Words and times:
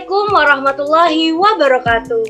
Assalamualaikum 0.00 0.32
warahmatullahi 0.32 1.24
wabarakatuh. 1.36 2.24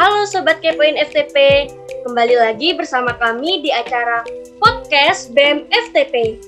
Halo 0.00 0.24
Sobat 0.24 0.64
Kepoin 0.64 0.96
FTP, 0.96 1.68
kembali 2.08 2.40
lagi 2.40 2.72
bersama 2.72 3.12
kami 3.20 3.60
di 3.60 3.68
acara 3.68 4.24
podcast 4.56 5.28
BEM 5.36 5.68
FTP. 5.68 6.40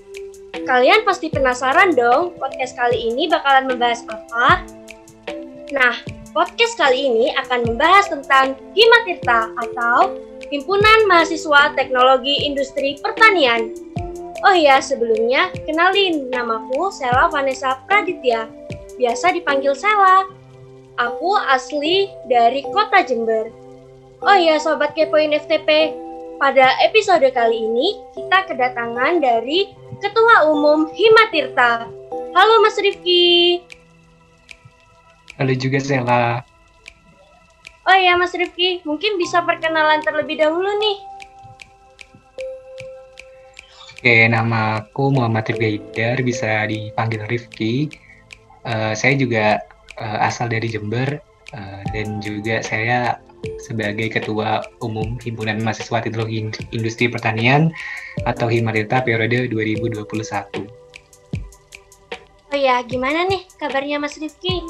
Kalian 0.64 1.04
pasti 1.04 1.28
penasaran 1.28 1.92
dong, 1.92 2.32
podcast 2.40 2.80
kali 2.80 3.12
ini 3.12 3.28
bakalan 3.28 3.68
membahas 3.68 4.00
apa? 4.08 4.64
Nah, 5.68 5.92
podcast 6.32 6.80
kali 6.80 7.04
ini 7.04 7.36
akan 7.36 7.68
membahas 7.68 8.08
tentang 8.08 8.56
Himatirta 8.72 9.52
atau 9.52 10.16
Himpunan 10.48 11.12
Mahasiswa 11.12 11.76
Teknologi 11.76 12.48
Industri 12.48 12.96
Pertanian. 13.04 13.76
Oh 14.48 14.56
iya, 14.56 14.80
sebelumnya 14.80 15.52
kenalin 15.68 16.32
namaku 16.32 16.88
Sela 16.88 17.28
Vanessa 17.28 17.84
Praditya 17.84 18.48
biasa 19.00 19.32
dipanggil 19.32 19.72
Sela. 19.72 20.28
Aku 21.00 21.32
asli 21.48 22.12
dari 22.28 22.60
kota 22.68 23.00
Jember. 23.00 23.48
Oh 24.20 24.36
iya 24.36 24.60
Sobat 24.60 24.92
Kepoin 24.92 25.32
FTP, 25.32 25.96
pada 26.36 26.76
episode 26.84 27.24
kali 27.32 27.56
ini 27.56 27.96
kita 28.12 28.52
kedatangan 28.52 29.24
dari 29.24 29.72
Ketua 30.04 30.52
Umum 30.52 30.92
Himatirta. 30.92 31.88
Halo 32.36 32.54
Mas 32.60 32.76
Rifki. 32.76 33.64
Halo 35.40 35.56
juga 35.56 35.80
Sela. 35.80 36.44
Oh 37.88 37.96
iya 37.96 38.20
Mas 38.20 38.36
Rifki, 38.36 38.84
mungkin 38.84 39.16
bisa 39.16 39.40
perkenalan 39.40 40.04
terlebih 40.04 40.36
dahulu 40.36 40.68
nih. 40.76 40.98
Oke, 43.96 44.28
nama 44.28 44.84
aku 44.84 45.08
Muhammad 45.16 45.48
Rifki 45.48 46.20
bisa 46.20 46.68
dipanggil 46.68 47.24
Rifki 47.24 47.88
uh, 48.66 48.92
saya 48.92 49.14
juga 49.16 49.60
uh, 50.00 50.18
asal 50.24 50.48
dari 50.50 50.68
Jember 50.68 51.20
uh, 51.54 51.82
dan 51.92 52.20
juga 52.20 52.60
saya 52.60 53.20
sebagai 53.64 54.12
Ketua 54.12 54.60
Umum 54.84 55.16
Himpunan 55.20 55.64
Mahasiswa 55.64 56.04
Teknologi 56.04 56.44
Industri 56.76 57.08
Pertanian 57.08 57.72
atau 58.28 58.52
Himarita 58.52 59.00
periode 59.00 59.48
2021. 59.48 60.04
Oh 62.50 62.58
ya, 62.58 62.82
gimana 62.82 63.30
nih 63.30 63.46
kabarnya 63.56 64.02
Mas 64.02 64.18
Rifki? 64.18 64.60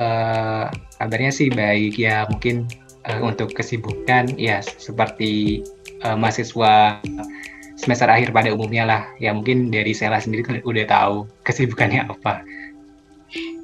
Uh, 0.00 0.72
kabarnya 0.96 1.28
sih 1.28 1.52
baik 1.52 2.00
ya, 2.00 2.24
mungkin 2.32 2.64
uh, 3.04 3.20
untuk 3.20 3.52
kesibukan 3.52 4.32
ya 4.40 4.64
seperti 4.64 5.60
uh, 6.00 6.16
mahasiswa 6.16 7.04
semester 7.90 8.06
akhir 8.06 8.30
pada 8.30 8.54
umumnya 8.54 8.86
lah. 8.86 9.02
Ya 9.18 9.34
mungkin 9.34 9.74
dari 9.74 9.90
Sela 9.90 10.22
sendiri 10.22 10.46
kan 10.46 10.62
udah 10.62 10.86
tahu 10.86 11.26
kesibukannya 11.42 12.06
apa. 12.06 12.46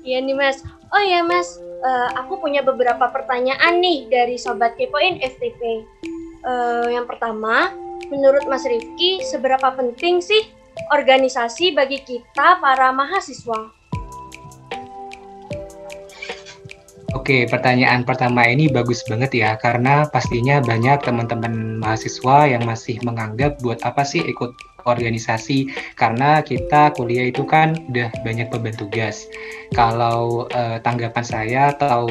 Iya 0.02 0.18
nih 0.18 0.34
Mas. 0.34 0.66
Oh 0.90 0.98
ya 0.98 1.22
Mas, 1.22 1.62
uh, 1.62 2.10
aku 2.18 2.42
punya 2.42 2.66
beberapa 2.66 3.06
pertanyaan 3.14 3.78
nih 3.78 4.10
dari 4.10 4.34
Sobat 4.34 4.74
Kepoin 4.74 5.22
FTP. 5.22 5.62
Uh, 5.62 6.90
eh, 6.90 6.98
yang 6.98 7.06
pertama, 7.06 7.70
menurut 8.10 8.42
Mas 8.50 8.66
Rifki, 8.66 9.22
seberapa 9.22 9.70
penting 9.78 10.18
sih 10.18 10.50
organisasi 10.90 11.78
bagi 11.78 12.02
kita 12.02 12.58
para 12.58 12.90
mahasiswa? 12.90 13.75
Oke, 17.16 17.48
pertanyaan 17.48 18.04
pertama 18.04 18.44
ini 18.44 18.68
bagus 18.68 19.00
banget 19.08 19.32
ya, 19.32 19.56
karena 19.56 20.04
pastinya 20.12 20.60
banyak 20.60 21.00
teman-teman 21.00 21.80
mahasiswa 21.80 22.44
yang 22.44 22.68
masih 22.68 23.00
menganggap 23.08 23.56
buat 23.64 23.80
apa 23.88 24.04
sih 24.04 24.20
ikut 24.20 24.52
organisasi, 24.84 25.72
karena 25.96 26.44
kita 26.44 26.92
kuliah 26.92 27.32
itu 27.32 27.48
kan 27.48 27.72
udah 27.88 28.12
banyak 28.20 28.52
beban 28.52 28.76
tugas. 28.76 29.24
Kalau 29.72 30.44
eh, 30.52 30.76
tanggapan 30.84 31.24
saya 31.24 31.62
atau 31.72 32.04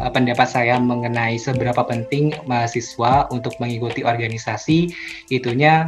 eh, 0.00 0.10
pendapat 0.10 0.48
saya 0.48 0.80
mengenai 0.80 1.36
seberapa 1.36 1.84
penting 1.84 2.32
mahasiswa 2.48 3.28
untuk 3.28 3.52
mengikuti 3.60 4.08
organisasi, 4.08 4.88
itunya 5.28 5.84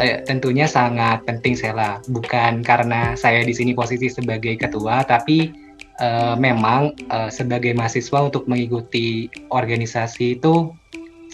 eh, 0.00 0.24
tentunya 0.24 0.64
sangat 0.64 1.20
penting 1.28 1.52
saya 1.52 2.00
Bukan 2.08 2.64
karena 2.64 3.12
saya 3.12 3.44
di 3.44 3.52
sini 3.52 3.76
posisi 3.76 4.08
sebagai 4.08 4.56
ketua, 4.56 5.04
tapi 5.04 5.63
uh, 6.00 6.34
memang 6.38 6.94
uh, 7.10 7.30
sebagai 7.30 7.74
mahasiswa 7.74 8.26
untuk 8.26 8.46
mengikuti 8.50 9.30
organisasi 9.50 10.38
itu 10.40 10.72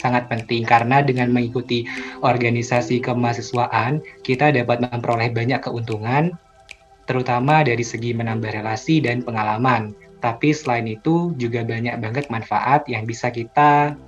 sangat 0.00 0.32
penting 0.32 0.64
karena 0.64 1.04
dengan 1.04 1.28
mengikuti 1.28 1.84
organisasi 2.24 3.04
kemahasiswaan 3.04 4.00
kita 4.24 4.48
dapat 4.48 4.80
memperoleh 4.80 5.28
banyak 5.28 5.60
keuntungan 5.60 6.32
terutama 7.04 7.66
dari 7.66 7.82
segi 7.82 8.14
menambah 8.14 8.54
relasi 8.54 9.02
dan 9.02 9.26
pengalaman. 9.26 9.92
Tapi 10.20 10.52
selain 10.52 10.86
itu 10.86 11.32
juga 11.40 11.64
banyak 11.64 11.98
banget 11.98 12.30
manfaat 12.30 12.86
yang 12.86 13.08
bisa 13.08 13.32
kita 13.32 13.98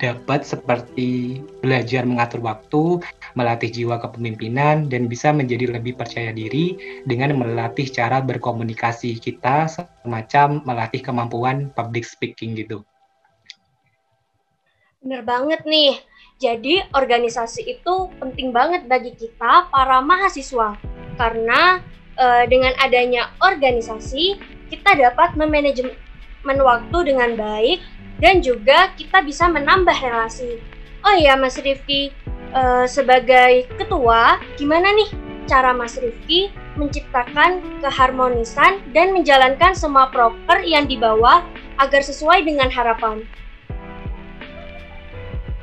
dapat 0.00 0.42
seperti 0.42 1.38
belajar 1.60 2.08
mengatur 2.08 2.40
waktu, 2.40 3.04
melatih 3.36 3.68
jiwa 3.68 4.00
kepemimpinan, 4.00 4.88
dan 4.88 5.06
bisa 5.06 5.30
menjadi 5.30 5.76
lebih 5.76 6.00
percaya 6.00 6.32
diri 6.32 6.74
dengan 7.04 7.36
melatih 7.36 7.86
cara 7.92 8.24
berkomunikasi 8.24 9.20
kita, 9.20 9.68
semacam 9.68 10.64
melatih 10.64 11.04
kemampuan 11.04 11.68
public 11.76 12.08
speaking 12.08 12.56
gitu. 12.56 12.80
Bener 15.04 15.24
banget 15.24 15.64
nih. 15.68 16.00
Jadi 16.40 16.80
organisasi 16.96 17.68
itu 17.68 18.08
penting 18.16 18.52
banget 18.52 18.88
bagi 18.88 19.12
kita 19.12 19.68
para 19.68 20.00
mahasiswa 20.00 20.72
karena 21.20 21.84
e, 22.16 22.48
dengan 22.48 22.72
adanya 22.80 23.28
organisasi 23.44 24.40
kita 24.72 24.96
dapat 24.96 25.36
memanajemen 25.36 25.92
waktu 26.44 26.98
dengan 27.04 27.36
baik 27.36 27.84
dan 28.20 28.44
juga 28.44 28.92
kita 28.94 29.24
bisa 29.24 29.48
menambah 29.48 29.96
relasi. 29.96 30.60
Oh 31.00 31.16
iya 31.16 31.34
Mas 31.34 31.56
Rifki, 31.56 32.12
uh, 32.52 32.84
sebagai 32.84 33.66
ketua, 33.80 34.36
gimana 34.60 34.92
nih 34.92 35.10
cara 35.48 35.72
Mas 35.72 35.96
Rifki 35.96 36.52
menciptakan 36.76 37.80
keharmonisan 37.82 38.84
dan 38.92 39.16
menjalankan 39.16 39.74
semua 39.74 40.12
proker 40.12 40.62
yang 40.62 40.86
dibawa 40.86 41.42
agar 41.80 42.04
sesuai 42.04 42.44
dengan 42.44 42.68
harapan? 42.68 43.24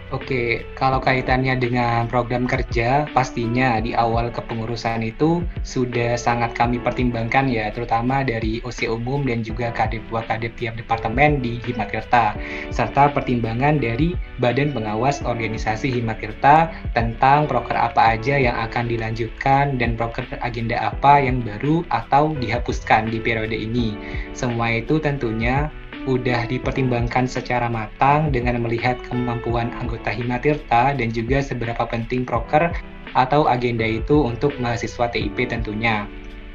Oke, 0.07 0.63
kalau 0.72 1.03
kaitannya 1.03 1.59
dengan 1.59 2.07
program 2.07 2.47
kerja, 2.47 3.12
pastinya 3.12 3.75
di 3.84 3.91
awal 3.91 4.31
kepengurusan 4.31 5.03
itu 5.03 5.44
sudah 5.68 6.16
sangat 6.16 6.56
kami 6.56 6.79
pertimbangkan 6.79 7.51
ya, 7.51 7.68
terutama 7.75 8.23
dari 8.23 8.63
OC 8.63 8.88
umum 8.88 9.28
dan 9.28 9.44
juga 9.44 9.67
kadep 9.75 10.00
kadep 10.07 10.56
tiap 10.56 10.79
departemen 10.79 11.44
di 11.44 11.59
Himatirta, 11.59 12.40
serta 12.72 13.12
pertimbangan 13.12 13.84
dari 13.84 14.16
Badan 14.40 14.72
Pengawas 14.72 15.19
Organisasi 15.28 15.91
Himatirta 16.00 16.72
tentang 16.96 17.44
proker 17.44 17.75
apa 17.75 18.16
aja 18.16 18.40
yang 18.40 18.56
akan 18.63 18.88
dilanjutkan 18.88 19.75
dan 19.75 20.00
proker 20.00 20.23
agenda 20.40 20.88
apa 20.88 21.19
yang 21.19 21.44
baru 21.44 21.84
atau 21.91 22.31
dihapuskan 22.40 23.12
di 23.12 23.19
periode 23.19 23.59
ini. 23.59 24.00
Semua 24.31 24.72
itu 24.72 25.03
tentunya 25.03 25.67
udah 26.07 26.47
dipertimbangkan 26.47 27.28
secara 27.28 27.68
matang 27.68 28.31
dengan 28.31 28.63
melihat 28.63 28.95
kemampuan 29.06 29.69
anggota 29.75 30.09
Himatirta 30.09 30.95
dan 30.95 31.11
juga 31.11 31.43
seberapa 31.43 31.84
penting 31.84 32.23
proker 32.23 32.72
atau 33.14 33.46
agenda 33.52 33.84
itu 33.84 34.23
untuk 34.23 34.55
mahasiswa 34.58 35.11
TIP 35.11 35.52
tentunya. 35.52 36.08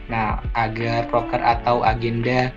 Nah, 0.09 0.41
agar 0.57 1.07
proker 1.13 1.39
atau 1.39 1.85
agenda 1.85 2.51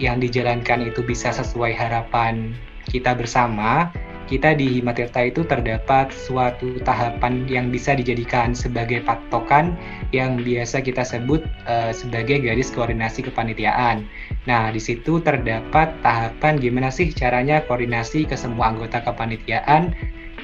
yang 0.00 0.18
dijalankan 0.18 0.90
itu 0.90 1.04
bisa 1.04 1.30
sesuai 1.30 1.76
harapan 1.76 2.56
kita 2.90 3.14
bersama, 3.14 3.92
kita 4.24 4.56
di 4.56 4.80
Himatirta 4.80 5.20
itu 5.20 5.44
terdapat 5.44 6.08
suatu 6.08 6.80
tahapan 6.80 7.44
yang 7.44 7.68
bisa 7.68 7.92
dijadikan 7.92 8.56
sebagai 8.56 9.04
patokan 9.04 9.76
yang 10.16 10.40
biasa 10.40 10.80
kita 10.80 11.04
sebut 11.04 11.44
uh, 11.68 11.92
sebagai 11.92 12.40
garis 12.40 12.72
koordinasi 12.72 13.28
kepanitiaan. 13.28 14.08
Nah, 14.44 14.68
di 14.68 14.80
situ 14.80 15.24
terdapat 15.24 16.04
tahapan 16.04 16.60
gimana 16.60 16.92
sih 16.92 17.08
caranya 17.16 17.64
koordinasi 17.64 18.28
ke 18.28 18.36
semua 18.36 18.76
anggota 18.76 19.00
kepanitiaan 19.00 19.96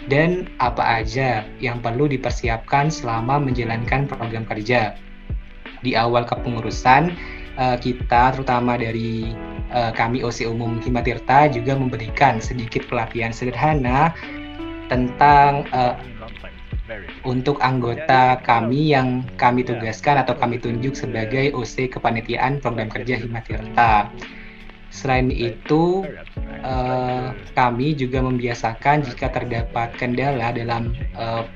dan 0.09 0.49
apa 0.57 1.05
aja 1.05 1.45
yang 1.61 1.85
perlu 1.85 2.09
dipersiapkan 2.09 2.89
selama 2.89 3.37
menjalankan 3.37 4.09
program 4.09 4.49
kerja. 4.49 4.97
Di 5.85 5.93
awal 5.97 6.25
kepengurusan, 6.25 7.13
uh, 7.61 7.77
kita 7.77 8.33
terutama 8.33 8.81
dari 8.81 9.37
uh, 9.73 9.93
kami 9.93 10.25
OC 10.25 10.49
Umum 10.49 10.81
Himatirta 10.81 11.53
juga 11.53 11.77
memberikan 11.77 12.41
sedikit 12.41 12.89
pelatihan 12.89 13.37
sederhana 13.37 14.17
tentang 14.89 15.69
uh, 15.77 15.95
untuk 17.23 17.61
anggota 17.63 18.41
kami 18.43 18.95
yang 18.95 19.23
kami 19.37 19.63
tugaskan 19.63 20.23
atau 20.23 20.35
kami 20.35 20.59
tunjuk 20.59 20.97
sebagai 20.97 21.55
OC 21.55 21.97
kepanitiaan 21.99 22.59
program 22.59 22.91
kerja 22.91 23.21
Himatirta. 23.21 24.11
Selain 24.91 25.31
itu, 25.31 26.03
uh, 26.67 27.31
kami 27.55 27.95
juga 27.95 28.27
membiasakan 28.27 29.07
jika 29.07 29.31
terdapat 29.31 29.95
kendala 29.95 30.51
dalam 30.51 30.91
uh, 31.15 31.47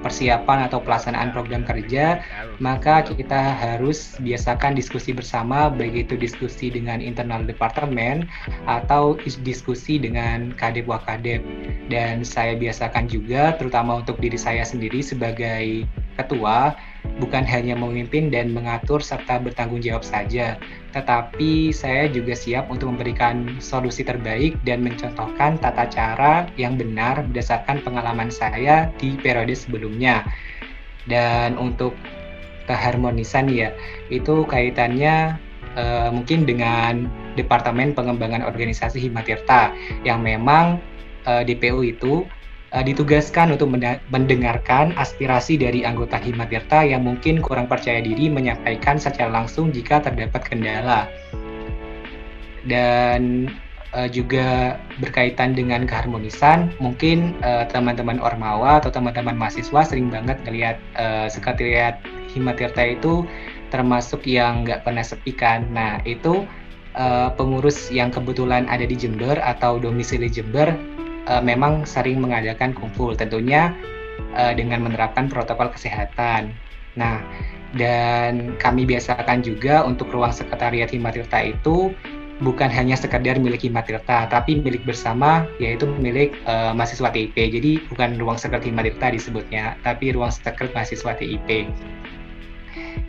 persiapan 0.00 0.66
atau 0.70 0.80
pelaksanaan 0.80 1.30
program 1.36 1.62
kerja, 1.62 2.24
maka 2.58 3.04
kita 3.04 3.36
harus 3.58 4.16
biasakan 4.24 4.72
diskusi 4.72 5.12
bersama, 5.12 5.68
baik 5.68 6.08
itu 6.08 6.14
diskusi 6.16 6.72
dengan 6.72 7.04
internal 7.04 7.44
departemen 7.44 8.24
atau 8.64 9.20
diskusi 9.44 10.00
dengan 10.00 10.56
kadep 10.56 10.88
wakadep. 10.88 11.44
Dan 11.92 12.24
saya 12.24 12.56
biasakan 12.56 13.12
juga, 13.12 13.52
terutama 13.60 14.00
untuk 14.00 14.16
diri 14.22 14.40
saya 14.40 14.64
sendiri 14.64 15.04
sebagai 15.04 15.84
ketua, 16.16 16.76
bukan 17.20 17.44
hanya 17.44 17.76
memimpin 17.76 18.32
dan 18.32 18.52
mengatur 18.52 19.00
serta 19.00 19.40
bertanggung 19.40 19.80
jawab 19.84 20.04
saja, 20.04 20.56
tetapi 20.92 21.72
saya 21.72 22.06
juga 22.12 22.36
siap 22.36 22.68
untuk 22.68 22.92
memberikan 22.92 23.56
solusi 23.58 24.04
terbaik 24.04 24.60
dan 24.68 24.84
mencontohkan 24.84 25.56
tata 25.56 25.88
cara 25.88 26.46
yang 26.60 26.76
benar 26.76 27.24
berdasarkan 27.32 27.80
pengalaman 27.80 28.28
saya 28.28 28.92
di 29.00 29.16
periode 29.16 29.56
sebelumnya. 29.56 30.22
Dan 31.08 31.58
untuk 31.58 31.96
keharmonisan 32.68 33.50
ya, 33.50 33.74
itu 34.12 34.46
kaitannya 34.46 35.34
uh, 35.74 36.12
mungkin 36.12 36.44
dengan 36.44 37.08
Departemen 37.34 37.96
Pengembangan 37.96 38.44
Organisasi 38.44 39.00
Himatirta 39.00 39.72
yang 40.04 40.20
memang 40.20 40.76
uh, 41.24 41.40
eh, 41.40 41.42
DPU 41.48 41.80
itu 41.80 42.28
uh, 42.72 42.84
ditugaskan 42.84 43.54
untuk 43.54 43.70
mendengarkan 44.08 44.96
aspirasi 44.96 45.60
dari 45.60 45.84
anggota 45.84 46.16
Himatirta 46.16 46.82
yang 46.82 47.04
mungkin 47.04 47.44
kurang 47.44 47.68
percaya 47.68 48.00
diri 48.00 48.32
menyampaikan 48.32 48.96
secara 48.96 49.28
langsung 49.30 49.70
jika 49.70 50.00
terdapat 50.00 50.42
kendala. 50.48 51.06
Dan 52.64 53.52
uh, 53.92 54.08
juga 54.08 54.78
berkaitan 54.98 55.52
dengan 55.52 55.84
keharmonisan, 55.84 56.72
mungkin 56.80 57.36
uh, 57.44 57.68
teman-teman 57.68 58.18
Ormawa 58.18 58.80
atau 58.80 58.90
teman-teman 58.90 59.36
mahasiswa 59.36 59.84
sering 59.84 60.08
banget 60.08 60.40
ngelihat 60.48 60.76
uh, 60.96 61.28
sekretariat 61.28 62.00
Himatirta 62.32 62.80
itu 62.80 63.28
termasuk 63.68 64.24
yang 64.24 64.64
nggak 64.64 64.84
pernah 64.84 65.04
sepi 65.04 65.32
kan. 65.36 65.68
Nah, 65.72 66.00
itu 66.08 66.44
uh, 66.96 67.28
pengurus 67.36 67.92
yang 67.92 68.08
kebetulan 68.08 68.68
ada 68.68 68.84
di 68.84 68.96
Jember 68.96 69.36
atau 69.40 69.76
domisili 69.80 70.28
Jember 70.28 70.72
uh, 71.28 71.42
memang 71.42 71.84
sering 71.86 72.22
mengadakan 72.22 72.72
kumpul 72.72 73.14
tentunya 73.14 73.74
uh, 74.34 74.52
dengan 74.54 74.82
menerapkan 74.82 75.28
protokol 75.28 75.70
kesehatan. 75.70 76.54
Nah, 76.98 77.24
dan 77.72 78.56
kami 78.60 78.84
biasakan 78.84 79.40
juga 79.40 79.80
untuk 79.84 80.12
ruang 80.12 80.32
sekretariat 80.32 80.92
Himatirta 80.92 81.40
itu 81.40 81.96
bukan 82.42 82.68
hanya 82.68 82.98
sekedar 82.98 83.38
milik 83.38 83.64
Himatirta, 83.64 84.26
tapi 84.28 84.58
milik 84.58 84.82
bersama, 84.82 85.46
yaitu 85.62 85.86
milik 86.00 86.34
uh, 86.44 86.74
mahasiswa 86.74 87.08
TIP. 87.08 87.36
Jadi 87.36 87.72
bukan 87.88 88.18
ruang 88.18 88.36
sekret 88.36 88.66
Himatirta 88.66 89.14
disebutnya, 89.14 89.78
tapi 89.86 90.12
ruang 90.12 90.34
sekret 90.34 90.74
mahasiswa 90.74 91.14
TIP. 91.16 91.70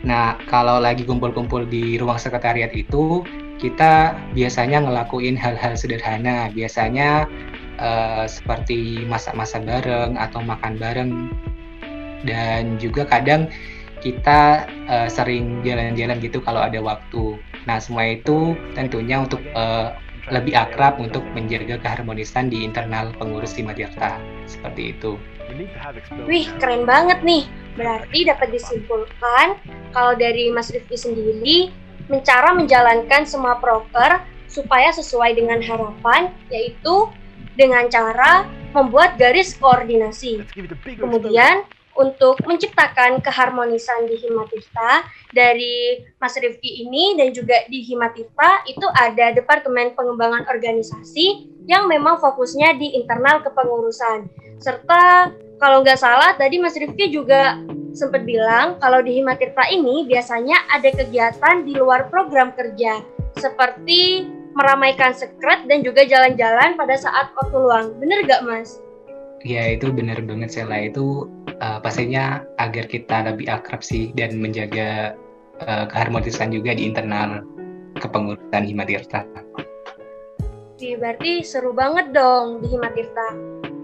Nah, 0.04 0.36
kalau 0.48 0.78
lagi 0.78 1.02
kumpul-kumpul 1.02 1.64
di 1.64 1.96
ruang 1.96 2.20
sekretariat 2.20 2.70
itu, 2.76 3.24
kita 3.56 4.12
biasanya 4.36 4.84
ngelakuin 4.84 5.34
hal-hal 5.34 5.72
sederhana. 5.74 6.52
Biasanya 6.52 7.24
uh, 7.78 8.26
seperti 8.28 9.04
masak-masak 9.06 9.64
bareng 9.64 10.18
atau 10.18 10.40
makan 10.42 10.74
bareng 10.76 11.10
dan 12.24 12.80
juga 12.80 13.04
kadang 13.04 13.48
kita 14.04 14.68
uh, 14.88 15.08
sering 15.08 15.64
jalan-jalan 15.64 16.20
gitu 16.20 16.40
kalau 16.44 16.60
ada 16.60 16.76
waktu. 16.80 17.40
Nah 17.64 17.80
semua 17.80 18.12
itu 18.12 18.52
tentunya 18.76 19.24
untuk 19.24 19.40
uh, 19.56 19.96
lebih 20.32 20.56
akrab 20.56 20.96
untuk 21.00 21.24
menjaga 21.36 21.80
keharmonisan 21.80 22.48
di 22.48 22.64
internal 22.64 23.12
pengurus 23.16 23.56
di 23.56 23.64
Madirta 23.64 24.20
seperti 24.48 24.96
itu. 24.96 25.16
Wih 26.24 26.48
keren 26.60 26.88
banget 26.88 27.20
nih. 27.20 27.44
Berarti 27.76 28.28
dapat 28.28 28.54
disimpulkan 28.54 29.60
kalau 29.92 30.16
dari 30.16 30.48
Mas 30.52 30.72
Rifki 30.72 30.96
sendiri 30.96 31.72
mencara 32.08 32.52
menjalankan 32.52 33.24
semua 33.24 33.56
proker 33.60 34.20
supaya 34.48 34.92
sesuai 34.92 35.34
dengan 35.34 35.58
harapan 35.64 36.30
yaitu 36.52 37.10
dengan 37.54 37.86
cara 37.90 38.46
membuat 38.74 39.16
garis 39.18 39.54
koordinasi. 39.54 40.42
Kemudian 40.98 41.62
untuk 41.94 42.42
menciptakan 42.42 43.22
keharmonisan 43.22 44.10
di 44.10 44.18
Himatirta 44.18 45.06
dari 45.30 46.02
Mas 46.18 46.34
Rifki 46.34 46.86
ini 46.86 47.14
dan 47.14 47.30
juga 47.30 47.62
di 47.70 47.86
Himatirta 47.86 48.66
itu 48.66 48.86
ada 48.98 49.30
Departemen 49.30 49.94
Pengembangan 49.94 50.50
Organisasi 50.50 51.54
yang 51.70 51.86
memang 51.86 52.18
fokusnya 52.18 52.74
di 52.76 52.98
internal 52.98 53.40
kepengurusan. 53.46 54.26
Serta 54.58 55.30
kalau 55.62 55.86
nggak 55.86 55.98
salah 55.98 56.34
tadi 56.34 56.58
Mas 56.58 56.74
Rifki 56.74 57.14
juga 57.14 57.62
sempat 57.94 58.26
bilang 58.26 58.76
kalau 58.82 58.98
di 58.98 59.22
Himatirta 59.22 59.70
ini 59.70 60.02
biasanya 60.10 60.66
ada 60.74 60.90
kegiatan 60.90 61.62
di 61.62 61.78
luar 61.78 62.10
program 62.10 62.50
kerja 62.58 63.06
seperti 63.38 64.26
meramaikan 64.54 65.12
sekret 65.12 65.66
dan 65.66 65.82
juga 65.82 66.06
jalan-jalan 66.06 66.78
pada 66.78 66.94
saat 66.94 67.34
waktu 67.34 67.56
luang. 67.58 67.86
Bener 67.98 68.22
gak 68.26 68.46
mas? 68.46 68.78
Ya 69.44 69.76
itu 69.76 69.92
bener 69.92 70.24
banget 70.24 70.56
Sela 70.56 70.88
itu 70.88 71.28
uh, 71.60 71.78
pastinya 71.84 72.40
agar 72.56 72.88
kita 72.88 73.28
lebih 73.28 73.50
akrab 73.52 73.84
sih 73.84 74.08
dan 74.16 74.40
menjaga 74.40 75.12
uh, 75.60 75.84
keharmonisan 75.84 76.48
juga 76.48 76.72
di 76.72 76.88
internal 76.88 77.44
kepengurusan 78.00 78.64
Himatirta. 78.64 79.28
Berarti 80.80 81.40
seru 81.44 81.72
banget 81.72 82.12
dong 82.12 82.60
di 82.64 82.72
Himatirta. 82.72 83.36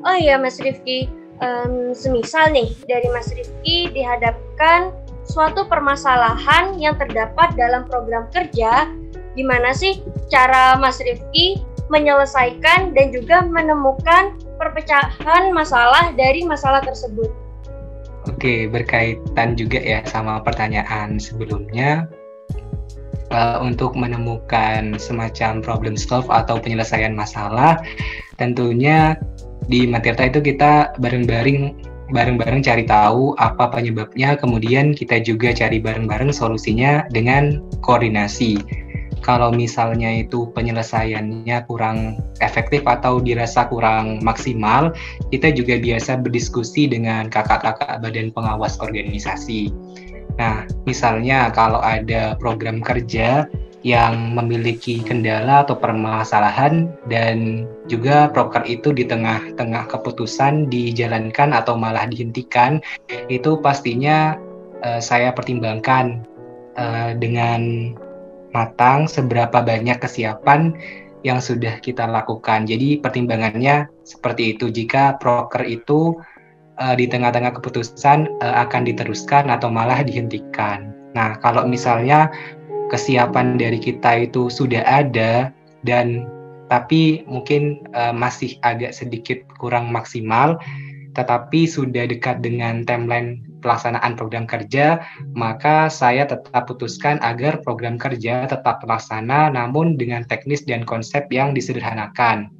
Oh 0.05 0.17
iya 0.17 0.41
Mas 0.41 0.61
Rifki, 0.61 1.09
um, 1.41 1.93
semisal 1.93 2.53
nih 2.53 2.73
dari 2.89 3.09
Mas 3.13 3.29
Rifki 3.33 3.93
dihadapkan 3.93 4.93
suatu 5.25 5.69
permasalahan 5.69 6.77
yang 6.77 6.97
terdapat 6.97 7.55
dalam 7.55 7.87
program 7.89 8.27
kerja 8.33 8.89
gimana 9.39 9.71
sih 9.71 10.03
cara 10.31 10.79
Mas 10.79 11.03
Rifki 11.03 11.61
menyelesaikan 11.91 12.94
dan 12.94 13.06
juga 13.11 13.43
menemukan 13.43 14.38
perpecahan 14.56 15.50
masalah 15.50 16.15
dari 16.15 16.47
masalah 16.47 16.81
tersebut. 16.81 17.29
Oke, 18.31 18.71
berkaitan 18.71 19.59
juga 19.59 19.83
ya 19.83 20.00
sama 20.07 20.38
pertanyaan 20.40 21.19
sebelumnya. 21.19 22.07
Uh, 23.31 23.62
untuk 23.62 23.95
menemukan 23.95 24.99
semacam 24.99 25.62
problem 25.62 25.95
solve 25.95 26.26
atau 26.35 26.59
penyelesaian 26.59 27.14
masalah, 27.14 27.78
tentunya 28.43 29.14
di 29.71 29.87
Matirta 29.87 30.26
itu 30.26 30.43
kita 30.43 30.99
bareng-bareng 30.99 31.78
bareng-bareng 32.11 32.59
cari 32.66 32.83
tahu 32.90 33.38
apa 33.38 33.71
penyebabnya, 33.71 34.35
kemudian 34.35 34.90
kita 34.99 35.23
juga 35.23 35.55
cari 35.55 35.78
bareng-bareng 35.78 36.35
solusinya 36.35 37.07
dengan 37.14 37.62
koordinasi 37.87 38.59
kalau 39.21 39.53
misalnya 39.53 40.11
itu 40.25 40.49
penyelesaiannya 40.57 41.65
kurang 41.69 42.21
efektif 42.41 42.85
atau 42.89 43.21
dirasa 43.21 43.69
kurang 43.69 44.21
maksimal, 44.25 44.93
kita 45.29 45.53
juga 45.53 45.77
biasa 45.77 46.21
berdiskusi 46.21 46.89
dengan 46.89 47.29
kakak-kakak 47.29 48.00
badan 48.00 48.33
pengawas 48.33 48.81
organisasi. 48.81 49.73
Nah, 50.41 50.65
misalnya 50.89 51.53
kalau 51.53 51.85
ada 51.85 52.33
program 52.41 52.81
kerja 52.81 53.45
yang 53.81 54.37
memiliki 54.37 55.00
kendala 55.00 55.65
atau 55.65 55.73
permasalahan 55.77 56.93
dan 57.09 57.65
juga 57.89 58.29
proker 58.29 58.65
itu 58.69 58.93
di 58.93 59.09
tengah-tengah 59.09 59.89
keputusan 59.89 60.69
dijalankan 60.69 61.57
atau 61.57 61.81
malah 61.81 62.05
dihentikan, 62.05 62.81
itu 63.33 63.57
pastinya 63.65 64.37
uh, 64.85 65.00
saya 65.00 65.33
pertimbangkan 65.33 66.25
uh, 66.77 67.17
dengan 67.17 67.93
matang, 68.52 69.07
seberapa 69.07 69.62
banyak 69.62 69.99
kesiapan 69.99 70.75
yang 71.23 71.38
sudah 71.38 71.78
kita 71.85 72.09
lakukan. 72.09 72.64
Jadi 72.64 73.00
pertimbangannya 73.00 73.88
seperti 74.02 74.57
itu. 74.57 74.73
Jika 74.73 75.21
proker 75.21 75.64
itu 75.69 76.16
uh, 76.80 76.95
di 76.97 77.07
tengah-tengah 77.07 77.61
keputusan 77.61 78.40
uh, 78.40 78.54
akan 78.64 78.88
diteruskan 78.88 79.52
atau 79.52 79.69
malah 79.69 80.00
dihentikan. 80.00 80.90
Nah, 81.12 81.37
kalau 81.45 81.69
misalnya 81.69 82.33
kesiapan 82.88 83.61
dari 83.61 83.78
kita 83.78 84.26
itu 84.26 84.50
sudah 84.50 84.83
ada 84.83 85.52
dan 85.87 86.26
tapi 86.71 87.26
mungkin 87.26 87.83
uh, 87.99 88.14
masih 88.14 88.54
agak 88.62 88.95
sedikit 88.95 89.42
kurang 89.59 89.90
maksimal, 89.90 90.57
tetapi 91.12 91.67
sudah 91.67 92.07
dekat 92.07 92.43
dengan 92.43 92.87
timeline 92.87 93.43
pelaksanaan 93.61 94.17
program 94.17 94.49
kerja, 94.49 95.05
maka 95.37 95.93
saya 95.93 96.25
tetap 96.25 96.64
putuskan 96.64 97.21
agar 97.21 97.61
program 97.61 98.00
kerja 98.00 98.49
tetap 98.49 98.81
terlaksana 98.81 99.52
namun 99.52 100.00
dengan 100.00 100.25
teknis 100.25 100.64
dan 100.64 100.87
konsep 100.87 101.29
yang 101.29 101.52
disederhanakan. 101.52 102.50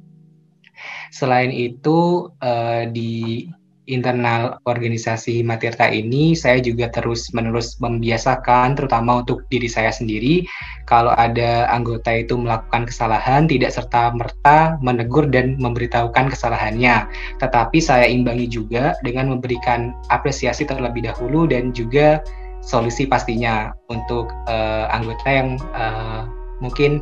Selain 1.13 1.51
itu, 1.53 2.29
eh, 2.41 2.89
di 2.89 3.45
internal 3.91 4.57
organisasi 4.63 5.43
Matirta 5.43 5.91
ini 5.91 6.31
saya 6.31 6.63
juga 6.63 6.87
terus 6.87 7.29
menerus 7.35 7.75
membiasakan 7.83 8.79
terutama 8.79 9.19
untuk 9.19 9.43
diri 9.51 9.67
saya 9.67 9.91
sendiri 9.91 10.47
kalau 10.87 11.11
ada 11.19 11.67
anggota 11.67 12.15
itu 12.15 12.39
melakukan 12.39 12.87
kesalahan 12.87 13.45
tidak 13.51 13.75
serta 13.75 14.15
merta 14.15 14.79
menegur 14.79 15.27
dan 15.27 15.59
memberitahukan 15.59 16.31
kesalahannya. 16.31 17.05
Tetapi 17.43 17.77
saya 17.83 18.07
imbangi 18.07 18.47
juga 18.47 18.95
dengan 19.03 19.35
memberikan 19.35 19.91
apresiasi 20.07 20.63
terlebih 20.63 21.05
dahulu 21.05 21.45
dan 21.45 21.75
juga 21.75 22.23
solusi 22.63 23.09
pastinya 23.09 23.73
untuk 23.91 24.31
uh, 24.47 24.85
anggota 24.93 25.27
yang 25.27 25.49
uh, 25.73 26.29
mungkin 26.61 27.01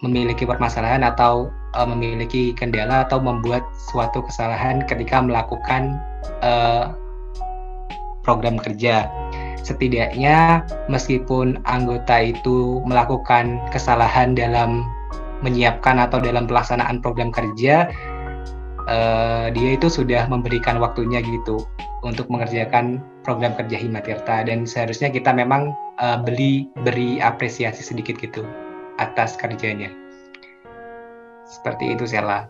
memiliki 0.00 0.46
permasalahan 0.46 1.02
atau 1.02 1.50
uh, 1.74 1.86
memiliki 1.88 2.54
kendala 2.56 3.04
atau 3.04 3.20
membuat 3.20 3.64
suatu 3.90 4.24
kesalahan 4.24 4.84
ketika 4.86 5.20
melakukan 5.20 5.98
uh, 6.40 6.94
program 8.22 8.60
kerja. 8.60 9.08
Setidaknya 9.64 10.64
meskipun 10.88 11.60
anggota 11.68 12.32
itu 12.32 12.80
melakukan 12.88 13.60
kesalahan 13.68 14.32
dalam 14.32 14.84
menyiapkan 15.44 16.00
atau 16.00 16.18
dalam 16.18 16.48
pelaksanaan 16.48 17.04
program 17.04 17.30
kerja, 17.30 17.88
uh, 18.88 19.46
dia 19.52 19.70
itu 19.76 19.86
sudah 19.92 20.26
memberikan 20.26 20.80
waktunya 20.80 21.20
gitu 21.20 21.62
untuk 22.02 22.30
mengerjakan 22.30 23.02
program 23.26 23.52
kerja 23.58 23.76
Himatirta 23.76 24.46
dan 24.46 24.64
seharusnya 24.64 25.10
kita 25.10 25.34
memang 25.34 25.74
uh, 25.98 26.18
beli 26.22 26.70
beri 26.86 27.18
apresiasi 27.18 27.82
sedikit 27.82 28.16
gitu 28.18 28.46
atas 28.98 29.38
kerjanya. 29.38 30.07
Seperti 31.48 31.96
itu, 31.96 32.04
Sela. 32.04 32.46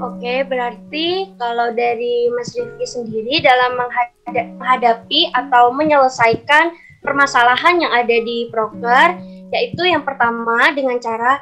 Oke, 0.00 0.44
berarti 0.48 1.36
kalau 1.36 1.72
dari 1.72 2.28
Mas 2.32 2.52
Rifki 2.56 2.84
sendiri 2.88 3.44
dalam 3.44 3.76
menghadapi 3.76 5.32
atau 5.32 5.72
menyelesaikan 5.72 6.74
permasalahan 7.04 7.80
yang 7.80 7.92
ada 7.92 8.16
di 8.20 8.48
proker, 8.50 9.16
yaitu 9.54 9.86
yang 9.86 10.02
pertama 10.02 10.72
dengan 10.74 10.98
cara 10.98 11.40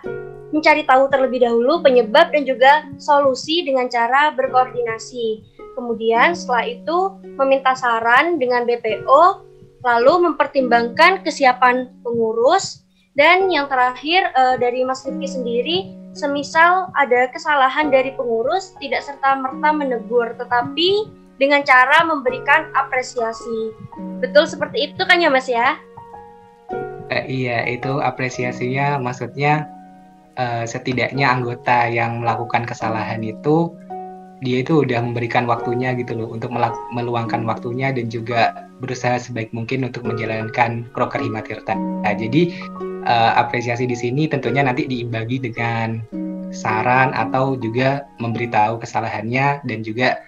mencari 0.55 0.87
tahu 0.87 1.11
terlebih 1.11 1.43
dahulu 1.43 1.83
penyebab 1.83 2.31
dan 2.31 2.47
juga 2.47 2.87
solusi 3.01 3.67
dengan 3.67 3.91
cara 3.91 4.31
berkoordinasi. 4.35 5.43
Kemudian 5.75 6.39
setelah 6.39 6.71
itu 6.71 6.99
meminta 7.35 7.75
saran 7.75 8.39
dengan 8.39 8.63
BPO, 8.63 9.43
lalu 9.83 10.31
mempertimbangkan 10.31 11.27
kesiapan 11.27 11.91
pengurus, 12.07 12.87
dan 13.19 13.51
yang 13.51 13.67
terakhir 13.67 14.31
uh, 14.39 14.55
dari 14.55 14.87
Mas 14.87 15.03
Rifki 15.03 15.27
sendiri 15.27 16.04
semisal 16.15 16.89
ada 16.95 17.29
kesalahan 17.31 17.91
dari 17.91 18.15
pengurus 18.15 18.73
tidak 18.79 19.03
serta 19.03 19.37
merta 19.39 19.71
menegur 19.75 20.33
tetapi 20.39 21.11
dengan 21.37 21.67
cara 21.67 22.07
memberikan 22.07 22.71
apresiasi. 22.79 23.75
Betul 24.23 24.47
seperti 24.47 24.95
itu 24.95 25.03
kan 25.03 25.19
ya 25.19 25.31
Mas 25.31 25.51
ya? 25.51 25.77
Uh, 27.11 27.25
iya, 27.27 27.67
itu 27.69 28.01
apresiasinya 28.01 28.97
maksudnya 29.03 29.69
uh, 30.39 30.65
setidaknya 30.65 31.29
anggota 31.29 31.91
yang 31.91 32.23
melakukan 32.23 32.65
kesalahan 32.65 33.21
itu 33.21 33.75
dia 34.45 34.61
itu 34.61 34.85
udah 34.85 35.01
memberikan 35.01 35.49
waktunya 35.49 35.97
gitu 35.97 36.13
loh 36.13 36.29
untuk 36.29 36.53
meluangkan 36.93 37.49
waktunya 37.49 37.91
dan 37.91 38.13
juga 38.13 38.69
berusaha 38.85 39.17
sebaik 39.17 39.49
mungkin 39.57 39.89
untuk 39.89 40.05
menjalankan 40.05 40.85
proker 40.93 41.25
Himatirta. 41.25 41.73
Nah, 41.75 42.13
jadi 42.13 42.53
uh, 43.09 43.33
apresiasi 43.41 43.89
di 43.89 43.97
sini 43.97 44.29
tentunya 44.29 44.61
nanti 44.61 44.85
diimbangi 44.85 45.41
dengan 45.41 46.05
saran 46.53 47.17
atau 47.17 47.57
juga 47.59 48.07
memberitahu 48.21 48.79
kesalahannya 48.79 49.65
dan 49.65 49.79
juga 49.83 50.21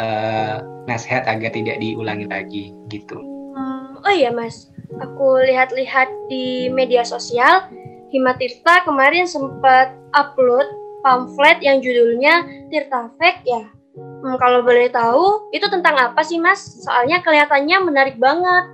uh, 0.00 0.64
nasihat 0.88 1.28
agar 1.28 1.52
tidak 1.52 1.78
diulangi 1.78 2.26
lagi 2.26 2.64
gitu. 2.88 3.20
Hmm, 3.54 4.00
oh 4.02 4.14
iya 4.14 4.32
mas, 4.32 4.72
aku 4.98 5.44
lihat-lihat 5.44 6.08
di 6.32 6.72
media 6.72 7.04
sosial 7.04 7.68
Himatirta 8.08 8.88
kemarin 8.88 9.28
sempat 9.28 9.92
upload 10.16 10.64
pamflet 11.02 11.58
yang 11.62 11.78
judulnya 11.80 12.44
Tirta 12.68 13.12
Fake 13.16 13.42
ya. 13.46 13.64
Hmm, 13.98 14.38
kalau 14.38 14.62
boleh 14.62 14.90
tahu, 14.90 15.50
itu 15.50 15.66
tentang 15.66 15.98
apa 15.98 16.22
sih 16.22 16.38
mas? 16.38 16.62
Soalnya 16.86 17.22
kelihatannya 17.22 17.76
menarik 17.82 18.16
banget. 18.18 18.70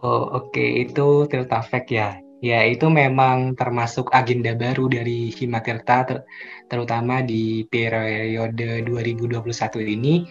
Oh 0.00 0.28
oke, 0.32 0.52
okay. 0.52 0.88
itu 0.88 1.28
Tirta 1.28 1.60
Fake 1.64 1.92
ya. 1.92 2.16
Ya, 2.44 2.68
itu 2.68 2.92
memang 2.92 3.56
termasuk 3.56 4.12
agenda 4.12 4.52
baru 4.52 4.92
dari 4.92 5.32
Himatirta, 5.32 6.04
ter 6.04 6.18
terutama 6.68 7.24
di 7.24 7.64
periode 7.64 8.84
2021 8.84 9.40
ini, 9.82 10.28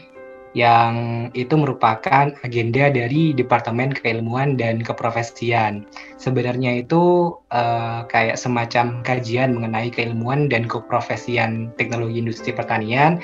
yang 0.56 1.28
itu 1.36 1.54
merupakan 1.60 2.32
agenda 2.48 2.88
dari 2.88 3.36
Departemen 3.36 3.92
Keilmuan 3.92 4.56
dan 4.56 4.80
Keprofesian. 4.80 5.84
Sebenarnya 6.16 6.80
itu 6.80 7.36
uh, 7.52 8.08
kayak 8.08 8.40
semacam 8.40 9.04
kajian 9.04 9.52
mengenai 9.52 9.92
keilmuan 9.92 10.48
dan 10.48 10.64
keprofesian 10.66 11.76
teknologi 11.76 12.24
industri 12.24 12.56
pertanian 12.56 13.20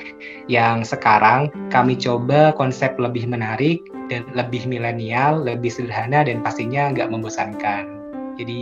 yang 0.52 0.84
sekarang 0.84 1.48
kami 1.72 1.96
coba 1.96 2.52
konsep 2.52 2.94
lebih 3.00 3.24
menarik 3.24 3.80
dan 4.12 4.28
lebih 4.36 4.68
milenial, 4.68 5.40
lebih 5.40 5.72
sederhana 5.72 6.22
dan 6.28 6.44
pastinya 6.44 6.92
nggak 6.92 7.08
membosankan 7.08 8.02
jadi 8.36 8.60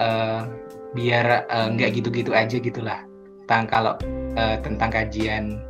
uh, 0.00 0.42
biar 0.90 1.46
eh, 1.46 1.68
nggak 1.70 1.90
uh, 1.90 1.94
gitu-gitu 1.94 2.34
aja 2.34 2.58
gitulah 2.58 3.06
tentang 3.46 3.64
kalau 3.70 3.94
uh, 4.34 4.56
tentang 4.62 4.90
kajian 4.90 5.62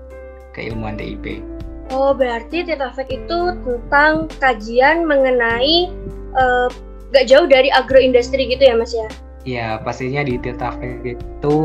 keilmuan 0.56 0.96
TIP. 0.96 1.44
Oh 1.90 2.14
berarti 2.14 2.62
Tetafek 2.62 3.10
itu 3.10 3.38
tentang 3.66 4.30
kajian 4.38 5.04
mengenai 5.10 5.90
uh, 6.38 6.70
gak 7.10 7.26
jauh 7.26 7.50
dari 7.50 7.66
agroindustri 7.74 8.46
gitu 8.46 8.62
ya 8.62 8.74
mas 8.78 8.94
ya? 8.94 9.08
Iya 9.42 9.68
pastinya 9.82 10.22
di 10.22 10.38
Tetafek 10.38 11.18
itu 11.18 11.56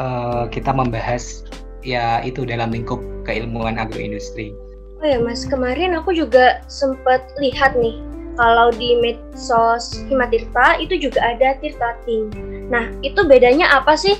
uh, 0.00 0.48
kita 0.48 0.72
membahas 0.72 1.44
ya 1.84 2.24
itu 2.24 2.48
dalam 2.48 2.72
lingkup 2.72 2.98
keilmuan 3.28 3.76
agroindustri. 3.76 4.56
Oh 5.02 5.06
ya 5.06 5.20
mas 5.20 5.44
kemarin 5.44 5.92
aku 5.92 6.16
juga 6.16 6.64
sempat 6.72 7.20
lihat 7.36 7.76
nih 7.76 8.00
kalau 8.40 8.72
di 8.72 8.96
medsos 8.96 10.00
Himatirta 10.08 10.80
itu 10.80 10.96
juga 10.96 11.20
ada 11.20 11.56
Tirtating. 11.60 12.32
Nah, 12.72 12.88
itu 13.04 13.20
bedanya 13.28 13.68
apa 13.76 13.92
sih 13.92 14.16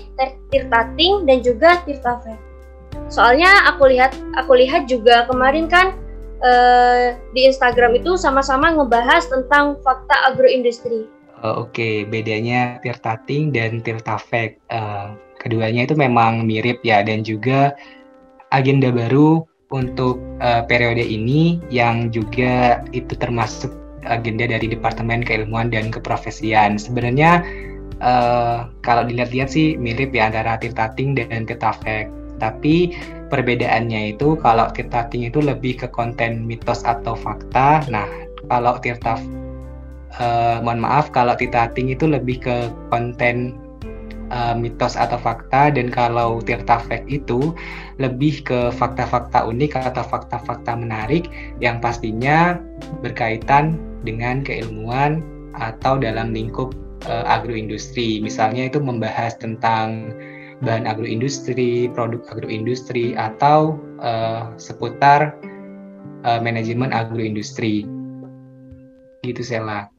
Tirtating 0.53 1.25
dan 1.25 1.41
juga 1.41 1.81
Tirtafair? 1.89 2.37
Soalnya 3.12 3.68
aku 3.68 3.92
lihat 3.92 4.16
aku 4.40 4.56
lihat 4.56 4.88
juga 4.88 5.28
kemarin 5.28 5.68
kan 5.68 5.92
uh, 6.42 7.16
di 7.32 7.49
Instagram 7.49 7.96
itu 7.96 8.16
sama-sama 8.18 8.72
ngebahas 8.72 9.28
tentang 9.28 9.78
fakta 9.80 10.32
agroindustri. 10.32 11.06
Uh, 11.42 11.66
Oke, 11.66 11.75
okay. 11.75 11.94
bedanya 12.06 12.78
Tirtating 12.80 13.50
dan 13.50 13.82
Tirtafek. 13.82 14.62
Uh, 14.70 15.14
keduanya 15.42 15.90
itu 15.90 15.99
memang 15.99 16.46
mirip 16.46 16.78
ya 16.87 17.02
dan 17.02 17.26
juga 17.26 17.75
agenda 18.54 18.94
baru 18.94 19.42
untuk 19.72 20.20
uh, 20.38 20.62
periode 20.68 21.02
ini 21.02 21.58
yang 21.72 22.12
juga 22.14 22.84
itu 22.94 23.16
termasuk 23.18 23.72
agenda 24.06 24.46
dari 24.46 24.70
Departemen 24.70 25.26
Keilmuan 25.26 25.72
dan 25.72 25.90
Keprofesian. 25.90 26.78
Sebenarnya 26.78 27.42
uh, 27.99 28.70
kalau 28.87 29.02
dilihat-lihat 29.08 29.50
sih 29.50 29.75
mirip 29.80 30.14
ya 30.14 30.30
antara 30.30 30.61
Tirtating 30.61 31.18
dan 31.18 31.49
Tirtafek. 31.49 32.22
Tapi 32.42 32.90
perbedaannya 33.30 34.18
itu 34.18 34.34
kalau 34.42 34.66
Tirtating 34.75 35.30
itu 35.30 35.38
lebih 35.38 35.78
ke 35.78 35.87
konten 35.94 36.42
mitos 36.42 36.82
atau 36.82 37.14
fakta. 37.14 37.87
Nah, 37.87 38.11
kalau 38.50 38.82
Tirtaf 38.82 39.22
uh, 40.18 40.58
mohon 40.61 40.82
maaf 40.82 41.14
kalau 41.14 41.38
Tirtating 41.38 41.94
itu 41.94 42.11
lebih 42.11 42.42
ke 42.42 42.56
konten 42.90 43.54
uh, 44.32 44.56
mitos 44.56 44.99
atau 44.99 45.20
fakta 45.20 45.70
dan 45.70 45.92
kalau 45.92 46.40
Tirta 46.42 46.80
Fact 46.80 47.06
itu 47.06 47.54
lebih 48.00 48.42
ke 48.42 48.72
fakta-fakta 48.75 49.44
unik 49.46 49.78
atau 49.78 50.02
fakta-fakta 50.02 50.75
menarik 50.75 51.28
yang 51.61 51.78
pastinya 51.78 52.58
berkaitan 53.04 53.78
dengan 54.02 54.42
keilmuan 54.42 55.22
atau 55.54 56.00
dalam 56.00 56.32
lingkup 56.32 56.72
uh, 57.06 57.25
agroindustri. 57.28 58.18
Misalnya 58.25 58.72
itu 58.72 58.80
membahas 58.80 59.37
tentang 59.38 60.16
bahan 60.62 60.87
agroindustri, 60.87 61.90
produk 61.90 62.23
agroindustri 62.31 63.19
atau 63.19 63.83
uh, 63.99 64.54
seputar 64.57 65.35
uh, 66.23 66.38
manajemen 66.38 66.95
agroindustri. 66.95 67.85
Gitu 69.26 69.42
Sela. 69.42 69.90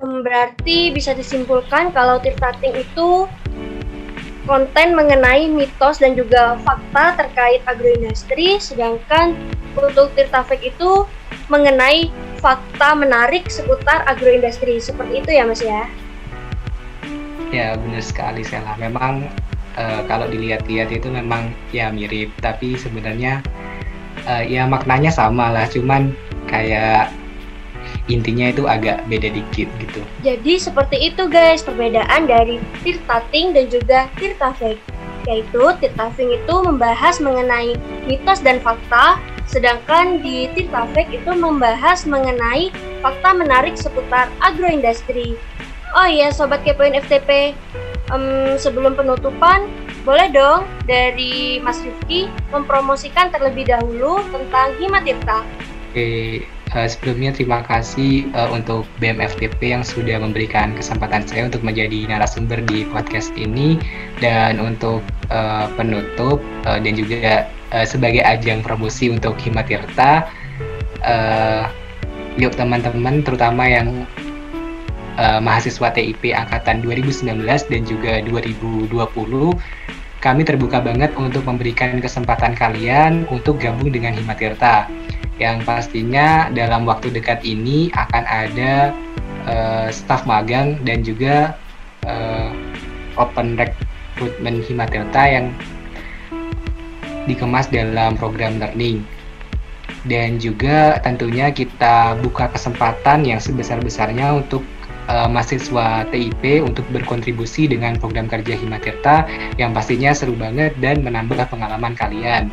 Berarti 0.00 0.94
bisa 0.94 1.12
disimpulkan 1.12 1.92
kalau 1.92 2.22
Tirtating 2.22 2.78
itu 2.78 3.26
konten 4.48 4.96
mengenai 4.96 5.46
mitos 5.50 6.00
dan 6.00 6.16
juga 6.16 6.56
fakta 6.64 7.20
terkait 7.20 7.60
agroindustri, 7.66 8.56
sedangkan 8.58 9.36
untuk 9.78 10.10
Tirtafek 10.18 10.74
itu 10.74 11.06
mengenai 11.46 12.10
fakta 12.38 12.96
menarik 12.96 13.46
seputar 13.50 14.02
agroindustri. 14.06 14.78
Seperti 14.82 15.22
itu 15.22 15.30
ya 15.34 15.44
Mas 15.46 15.62
ya? 15.62 15.86
Ya 17.50 17.74
benar 17.74 18.02
sekali 18.02 18.46
Sela. 18.46 18.78
Memang 18.78 19.26
uh, 19.74 20.00
kalau 20.06 20.30
dilihat-lihat 20.30 20.94
itu 20.94 21.10
memang 21.10 21.50
ya 21.74 21.90
mirip, 21.90 22.30
tapi 22.38 22.78
sebenarnya 22.78 23.42
uh, 24.30 24.42
ya 24.46 24.70
maknanya 24.70 25.10
sama 25.10 25.50
lah, 25.50 25.66
cuman 25.66 26.14
kayak 26.46 27.10
intinya 28.06 28.50
itu 28.50 28.70
agak 28.70 29.02
beda 29.10 29.34
dikit 29.34 29.66
gitu. 29.82 30.00
Jadi 30.22 30.62
seperti 30.62 31.10
itu 31.10 31.26
guys 31.26 31.62
perbedaan 31.66 32.30
dari 32.30 32.62
Tirtating 32.86 33.50
dan 33.50 33.66
juga 33.66 34.06
Tirtafek. 34.18 34.78
Yaitu 35.26 35.62
Tirtafing 35.82 36.30
itu 36.30 36.54
membahas 36.62 37.18
mengenai 37.18 37.74
mitos 38.06 38.42
dan 38.42 38.62
fakta, 38.62 39.18
sedangkan 39.50 40.22
di 40.22 40.46
Tirtafek 40.54 41.10
itu 41.10 41.34
membahas 41.34 42.06
mengenai 42.06 42.70
fakta 43.02 43.34
menarik 43.34 43.74
seputar 43.74 44.30
agroindustri. 44.38 45.34
Oh 45.90 46.06
iya 46.06 46.30
Sobat 46.30 46.62
Kepoin 46.62 46.94
FTP, 46.94 47.50
um, 48.14 48.54
sebelum 48.54 48.94
penutupan, 48.94 49.66
boleh 50.06 50.30
dong 50.30 50.62
dari 50.86 51.58
Mas 51.58 51.82
Rifki 51.82 52.30
mempromosikan 52.54 53.34
terlebih 53.34 53.66
dahulu 53.66 54.22
tentang 54.30 54.70
Himatirta. 54.78 55.42
Oke, 55.90 56.46
uh, 56.78 56.86
sebelumnya 56.86 57.34
terima 57.34 57.66
kasih 57.66 58.30
uh, 58.38 58.54
untuk 58.54 58.86
BMFTP 59.02 59.74
yang 59.74 59.82
sudah 59.82 60.22
memberikan 60.22 60.78
kesempatan 60.78 61.26
saya 61.26 61.50
untuk 61.50 61.66
menjadi 61.66 62.06
narasumber 62.06 62.62
di 62.70 62.86
podcast 62.86 63.34
ini 63.34 63.74
dan 64.22 64.62
untuk 64.62 65.02
uh, 65.34 65.66
penutup 65.74 66.38
uh, 66.70 66.78
dan 66.78 66.94
juga 66.94 67.50
uh, 67.74 67.82
sebagai 67.82 68.22
ajang 68.22 68.62
promosi 68.62 69.10
untuk 69.10 69.34
Himatirta. 69.42 70.30
Uh, 71.02 71.66
yuk 72.38 72.54
teman-teman 72.54 73.26
terutama 73.26 73.66
yang 73.66 74.06
uh, 75.20 75.38
mahasiswa 75.44 75.92
TIP 75.92 76.32
angkatan 76.32 76.80
2019 76.80 77.44
dan 77.44 77.82
juga 77.84 78.24
2020 78.24 78.88
kami 80.20 80.44
terbuka 80.44 80.84
banget 80.84 81.16
untuk 81.16 81.48
memberikan 81.48 81.96
kesempatan 81.96 82.52
kalian 82.52 83.24
untuk 83.32 83.56
gabung 83.56 83.88
dengan 83.88 84.12
Himatirta. 84.12 84.84
Yang 85.40 85.64
pastinya 85.64 86.52
dalam 86.52 86.84
waktu 86.84 87.08
dekat 87.08 87.40
ini 87.40 87.88
akan 87.96 88.24
ada 88.28 88.92
uh, 89.48 89.88
staf 89.88 90.28
magang 90.28 90.76
dan 90.84 91.00
juga 91.00 91.56
uh, 92.04 92.52
open 93.16 93.56
recruitment 93.56 94.60
Himatirta 94.68 95.24
yang 95.24 95.56
dikemas 97.24 97.72
dalam 97.72 98.20
program 98.20 98.60
learning. 98.60 99.00
Dan 100.04 100.36
juga 100.36 101.00
tentunya 101.00 101.48
kita 101.48 102.20
buka 102.20 102.52
kesempatan 102.52 103.24
yang 103.24 103.40
sebesar-besarnya 103.40 104.36
untuk 104.36 104.60
uh, 105.08 105.28
mahasiswa 105.30 106.04
TIP 106.10 106.64
untuk 106.64 106.84
berkontribusi 106.92 107.70
dengan 107.70 107.96
program 107.96 108.28
kerja 108.28 108.58
Himatirta 108.58 109.24
yang 109.56 109.72
pastinya 109.72 110.12
seru 110.12 110.36
banget 110.36 110.76
dan 110.82 111.00
menambah 111.00 111.48
pengalaman 111.48 111.96
kalian. 111.96 112.50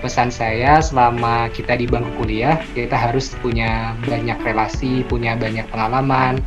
Pesan 0.00 0.32
saya 0.32 0.80
selama 0.80 1.52
kita 1.52 1.76
di 1.76 1.84
bangku 1.84 2.24
kuliah 2.24 2.56
kita 2.72 2.96
harus 2.96 3.36
punya 3.44 3.92
banyak 4.08 4.40
relasi, 4.40 5.04
punya 5.04 5.36
banyak 5.36 5.68
pengalaman, 5.68 6.40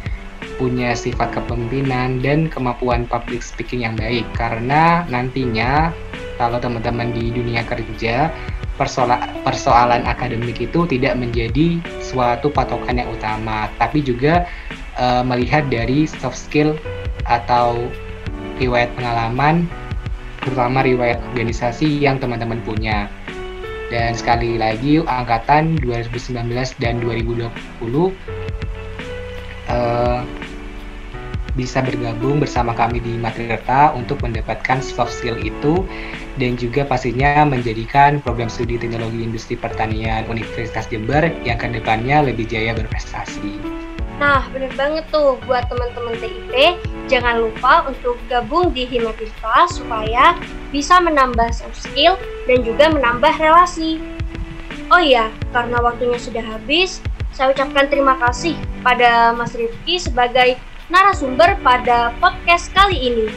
punya 0.58 0.98
sifat 0.98 1.38
kepemimpinan 1.38 2.18
dan 2.18 2.50
kemampuan 2.50 3.06
public 3.06 3.46
speaking 3.46 3.86
yang 3.86 3.94
baik. 3.94 4.26
Karena 4.34 5.06
nantinya 5.06 5.94
kalau 6.42 6.58
teman-teman 6.58 7.14
di 7.14 7.30
dunia 7.30 7.62
kerja 7.62 8.34
persoalan 9.46 10.02
akademik 10.10 10.58
itu 10.58 10.90
tidak 10.90 11.14
menjadi 11.14 11.78
suatu 12.02 12.50
patokan 12.50 12.98
yang 12.98 13.10
utama 13.14 13.70
tapi 13.78 14.02
juga 14.02 14.50
uh, 14.98 15.24
melihat 15.26 15.66
dari 15.70 16.06
soft 16.06 16.38
skill 16.38 16.78
atau 17.26 17.88
riwayat 18.60 18.92
pengalaman 18.94 19.66
terutama 20.44 20.84
riwayat 20.84 21.24
organisasi 21.32 21.88
yang 22.04 22.20
teman-teman 22.20 22.60
punya. 22.68 23.08
Dan 23.88 24.18
sekali 24.18 24.58
lagi 24.58 25.00
angkatan 25.06 25.78
2019 25.80 26.50
dan 26.82 26.98
2020 27.00 27.46
uh, 27.48 28.12
eh, 29.70 30.20
bisa 31.54 31.86
bergabung 31.86 32.42
bersama 32.42 32.74
kami 32.74 32.98
di 32.98 33.14
Matrita 33.22 33.94
untuk 33.94 34.18
mendapatkan 34.26 34.82
soft 34.82 35.14
skill 35.14 35.38
itu 35.38 35.86
dan 36.42 36.58
juga 36.58 36.82
pastinya 36.82 37.46
menjadikan 37.46 38.18
program 38.26 38.50
studi 38.50 38.82
teknologi 38.82 39.22
industri 39.22 39.54
pertanian 39.54 40.26
Universitas 40.26 40.90
Jember 40.90 41.30
yang 41.46 41.62
ke 41.62 41.70
depannya 41.70 42.26
lebih 42.26 42.50
jaya 42.50 42.74
berprestasi. 42.74 43.83
Nah, 44.22 44.46
bener 44.54 44.70
banget 44.78 45.06
tuh 45.10 45.42
buat 45.50 45.66
teman-teman 45.68 46.14
TIP, 46.22 46.78
jangan 47.10 47.42
lupa 47.42 47.90
untuk 47.90 48.16
gabung 48.30 48.70
di 48.70 48.86
Himatirta 48.86 49.66
supaya 49.68 50.38
bisa 50.70 51.02
menambah 51.02 51.50
soft 51.50 51.82
skill 51.82 52.14
dan 52.46 52.62
juga 52.62 52.94
menambah 52.94 53.34
relasi. 53.42 53.98
Oh 54.94 55.02
iya, 55.02 55.34
karena 55.50 55.82
waktunya 55.82 56.20
sudah 56.22 56.46
habis, 56.46 57.02
saya 57.34 57.50
ucapkan 57.50 57.90
terima 57.90 58.14
kasih 58.22 58.54
pada 58.86 59.34
Mas 59.34 59.58
Rifki 59.58 59.98
sebagai 59.98 60.62
narasumber 60.94 61.58
pada 61.66 62.14
podcast 62.22 62.70
kali 62.78 62.98
ini. 63.00 63.28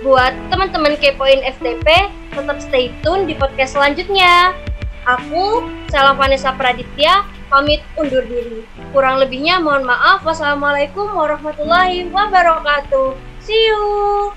Buat 0.00 0.32
teman-teman 0.48 0.96
kepoin 0.96 1.44
FTP, 1.44 2.08
tetap 2.32 2.58
stay 2.58 2.90
tune 3.04 3.28
di 3.28 3.36
podcast 3.36 3.76
selanjutnya. 3.76 4.56
Aku, 5.04 5.66
Salam 5.90 6.16
Vanessa 6.16 6.54
Praditya, 6.54 7.26
pamit 7.52 7.84
undur 8.00 8.24
diri. 8.24 8.64
Kurang 8.96 9.20
lebihnya 9.20 9.60
mohon 9.60 9.84
maaf. 9.84 10.24
Wassalamualaikum 10.24 11.12
warahmatullahi 11.12 12.08
wabarakatuh. 12.08 13.12
See 13.44 13.68
you. 13.68 14.32